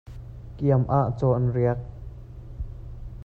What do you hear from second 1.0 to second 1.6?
caw an